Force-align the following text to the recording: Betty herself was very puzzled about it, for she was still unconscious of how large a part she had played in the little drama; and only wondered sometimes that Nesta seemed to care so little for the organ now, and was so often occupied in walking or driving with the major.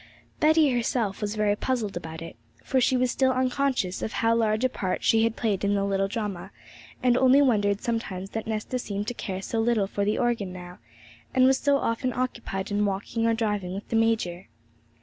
Betty 0.39 0.71
herself 0.71 1.21
was 1.21 1.35
very 1.35 1.55
puzzled 1.55 1.95
about 1.95 2.23
it, 2.23 2.35
for 2.63 2.81
she 2.81 2.97
was 2.97 3.11
still 3.11 3.29
unconscious 3.31 4.01
of 4.01 4.13
how 4.13 4.33
large 4.33 4.63
a 4.63 4.67
part 4.69 5.03
she 5.03 5.23
had 5.23 5.35
played 5.35 5.63
in 5.63 5.75
the 5.75 5.83
little 5.83 6.07
drama; 6.07 6.49
and 7.03 7.15
only 7.15 7.39
wondered 7.39 7.81
sometimes 7.81 8.31
that 8.31 8.47
Nesta 8.47 8.79
seemed 8.79 9.07
to 9.09 9.13
care 9.13 9.43
so 9.43 9.59
little 9.59 9.85
for 9.85 10.03
the 10.03 10.17
organ 10.17 10.51
now, 10.51 10.79
and 11.35 11.45
was 11.45 11.59
so 11.59 11.77
often 11.77 12.13
occupied 12.13 12.71
in 12.71 12.83
walking 12.83 13.27
or 13.27 13.35
driving 13.35 13.75
with 13.75 13.89
the 13.89 13.95
major. 13.95 14.47